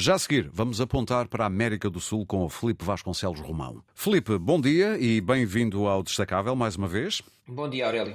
[0.00, 3.82] Já a seguir, vamos apontar para a América do Sul com o Felipe Vasconcelos Romão.
[3.96, 7.20] Felipe, bom dia e bem-vindo ao Destacável mais uma vez.
[7.48, 8.14] Bom dia, Aurélio.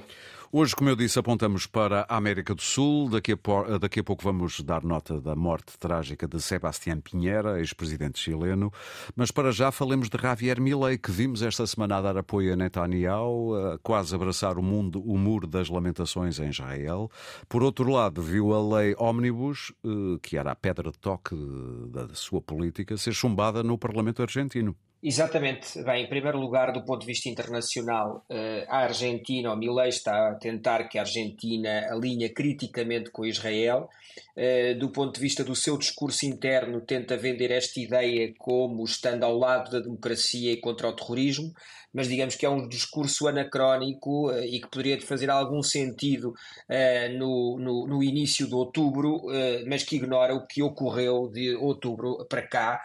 [0.55, 3.09] Hoje, como eu disse, apontamos para a América do Sul.
[3.09, 8.19] Daqui a, daqui a pouco vamos dar nota da morte trágica de Sebastián Pinheira, ex-presidente
[8.19, 8.71] chileno.
[9.15, 12.55] Mas para já falemos de Javier Milei, que vimos esta semana a dar apoio a
[12.55, 17.09] Netanyahu, a quase abraçar o, mundo, o muro das lamentações em Israel.
[17.49, 21.35] Por outro lado, viu a lei Omnibus, eh, que era a pedra de toque
[21.89, 24.75] da sua política, ser chumbada no Parlamento argentino.
[25.05, 25.83] Exatamente.
[25.83, 30.29] Bem, em primeiro lugar, do ponto de vista internacional, eh, a Argentina, o Milei está
[30.29, 33.89] a tentar que a Argentina alinhe criticamente com Israel.
[34.33, 39.25] Eh, do ponto de vista do seu discurso interno, tenta vender esta ideia como estando
[39.25, 41.53] ao lado da democracia e contra o terrorismo
[41.93, 46.33] mas digamos que é um discurso anacrónico uh, e que poderia fazer algum sentido
[47.19, 49.21] no, no, no, início de outubro,
[49.67, 52.81] mas que ignora o que ocorreu de outubro para cá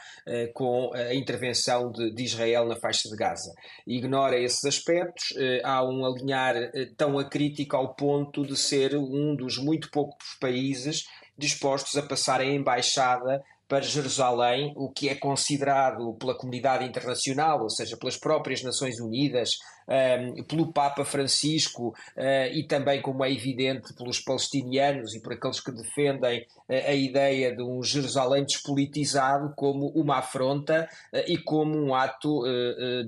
[0.52, 3.53] com a intervenção de, de, Israel na faixa de Gaza.
[3.87, 6.55] Ignora esses aspectos, há um alinhar
[6.97, 11.05] tão acrítico ao ponto de ser um dos muito poucos países
[11.37, 17.70] dispostos a passar a embaixada para Jerusalém, o que é considerado pela comunidade internacional, ou
[17.70, 23.94] seja, pelas próprias Nações Unidas, um, pelo Papa Francisco uh, e também, como é evidente,
[23.94, 29.88] pelos palestinianos e por aqueles que defendem uh, a ideia de um Jerusalém despolitizado como
[29.88, 32.42] uma afronta uh, e como um ato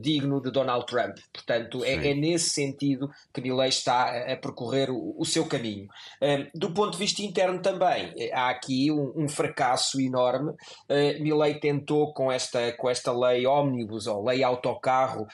[0.00, 1.16] digno de Donald Trump.
[1.32, 5.88] Portanto, é, é, nesse sentido que Milley está a, a percorrer o, o, seu caminho.
[6.54, 10.49] do ponto de vista interno também, há aqui um, um fracasso enorme.
[10.50, 15.26] Uh, Milley tentou com esta, com esta lei ómnibus ou lei autocarro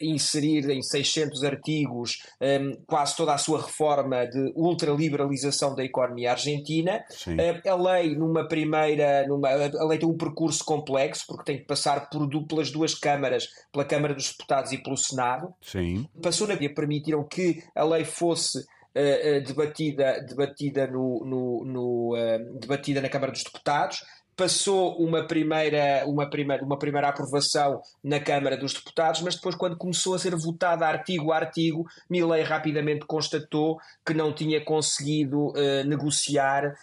[0.00, 7.04] inserir em 600 artigos um, quase toda a sua reforma de ultraliberalização da economia argentina.
[7.26, 9.26] Uh, a lei, numa primeira.
[9.26, 13.48] Numa, a lei tem um percurso complexo, porque tem que passar por duplas duas câmaras,
[13.72, 15.54] pela Câmara dos Deputados e pelo Senado.
[15.60, 16.06] Sim.
[16.22, 18.64] Passou na via, permitiram que a lei fosse
[18.96, 24.02] Uh, uh, debatida, debatida, no, no, no uh, debatida na Câmara dos Deputados
[24.36, 29.76] passou uma primeira, uma, primeira, uma primeira aprovação na Câmara dos Deputados, mas depois, quando
[29.76, 35.84] começou a ser votada artigo a artigo, Milley rapidamente constatou que não tinha conseguido uh,
[35.86, 36.74] negociar uh,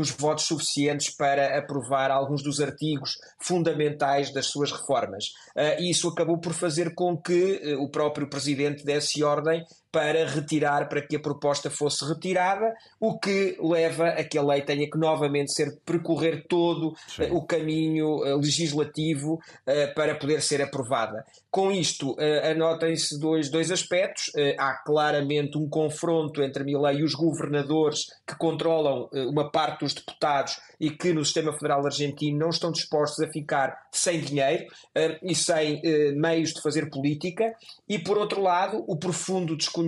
[0.00, 5.26] os votos suficientes para aprovar alguns dos artigos fundamentais das suas reformas.
[5.54, 10.88] Uh, e isso acabou por fazer com que o próprio Presidente desse ordem para retirar,
[10.88, 14.98] para que a proposta fosse retirada, o que leva a que a lei tenha que
[14.98, 17.30] novamente ser percorrer todo Sim.
[17.30, 21.24] o caminho eh, legislativo uh, para poder ser aprovada.
[21.48, 24.32] Com isto, uh, anotem-se dois, dois aspectos.
[24.34, 29.84] Uh, há claramente um confronto entre a Milei e os governadores que controlam uma parte
[29.84, 34.64] dos deputados e que no sistema federal argentino não estão dispostos a ficar sem dinheiro
[35.22, 35.80] e sem
[36.16, 37.54] meios de fazer política.
[37.88, 39.83] E, por outro lado, o profundo desconhecimento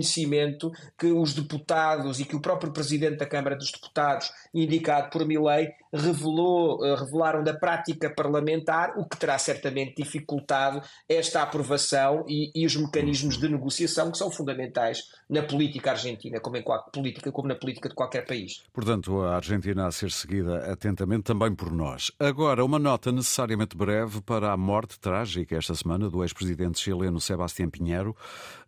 [0.97, 5.69] que os deputados e que o próprio presidente da Câmara dos Deputados, indicado por Milei,
[5.93, 12.65] revelou, eh, revelaram da prática parlamentar, o que terá certamente dificultado esta aprovação e, e
[12.65, 17.47] os mecanismos de negociação que são fundamentais na política argentina, como em qualquer política, como
[17.47, 18.63] na política de qualquer país.
[18.73, 22.11] Portanto, a Argentina a ser seguida atentamente também por nós.
[22.19, 27.69] Agora, uma nota necessariamente breve para a morte trágica esta semana do ex-presidente chileno Sebastián
[27.69, 28.15] Pinheiro,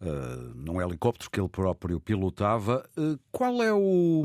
[0.01, 0.05] uh,
[0.55, 2.87] num helicóptero que ele próprio pilotava.
[2.97, 4.23] Uh, qual é o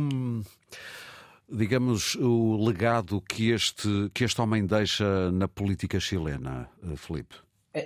[1.49, 7.37] digamos, o legado que este, que este homem deixa na política chilena, eh, Felipe?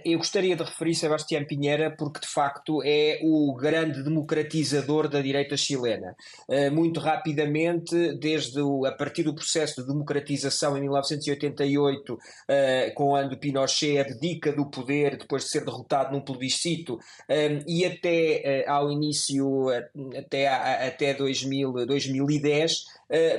[0.05, 5.57] Eu gostaria de referir Sebastião Pinheira porque, de facto, é o grande democratizador da direita
[5.57, 6.15] chilena.
[6.47, 12.19] Eh, muito rapidamente, desde o, a partir do processo de democratização em 1988,
[12.49, 17.87] eh, com quando Pinochet abdica do poder depois de ser derrotado num plebiscito, eh, e
[17.87, 19.71] até ao início,
[20.15, 22.85] até, até 2000, 2010,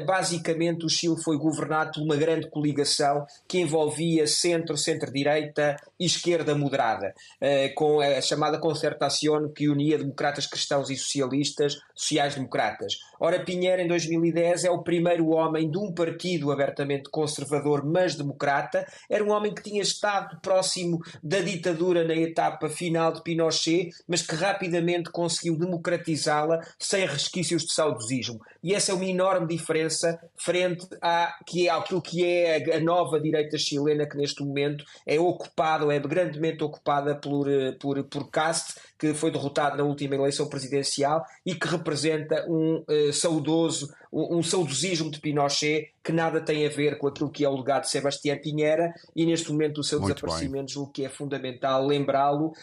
[0.07, 6.38] basicamente o Chile foi governado por uma grande coligação que envolvia centro, centro-direita e esquerda
[6.39, 12.93] esquerda moderada, uh, com a chamada concertação que unia democratas cristãos e socialistas, sociais-democratas.
[13.19, 18.85] Ora, Pinheiro, em 2010, é o primeiro homem de um partido abertamente conservador, mas democrata.
[19.09, 24.21] Era um homem que tinha estado próximo da ditadura na etapa final de Pinochet, mas
[24.21, 28.39] que rapidamente conseguiu democratizá-la sem resquícios de saudosismo.
[28.63, 33.19] E essa é uma enorme diferença frente à, que é, àquilo que é a nova
[33.19, 38.29] direita chilena, que neste momento é ocupada, é grande grandemente ocupada por, eh, por, por
[38.29, 44.37] caste que foi derrotado na última eleição presidencial e que representa um uh, saudoso, um,
[44.37, 47.83] um saudosismo de Pinochet que nada tem a ver com aquilo que é o legado
[47.83, 52.47] de Sebastião Pinheira e neste momento do seu Muito desaparecimento julgo que é fundamental lembrá-lo
[52.47, 52.53] uh,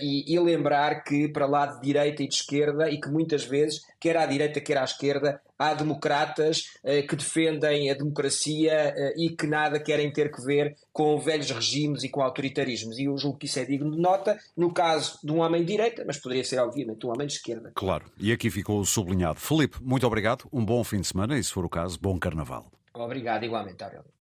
[0.00, 3.82] e, e lembrar que para lá de direita e de esquerda e que muitas vezes,
[4.00, 9.30] quer à direita quer à esquerda, há democratas uh, que defendem a democracia uh, e
[9.30, 12.98] que nada querem ter que ver com velhos regimes e com autoritarismos.
[12.98, 15.72] E eu julgo que isso é digno de nota, no caso de um homem de
[15.72, 17.72] direita, mas poderia ser, obviamente, um homem de esquerda.
[17.74, 19.38] Claro, e aqui ficou sublinhado.
[19.38, 22.70] Felipe, muito obrigado, um bom fim de semana e, se for o caso, bom carnaval.
[22.94, 24.17] Obrigado, igualmente, Aurélio.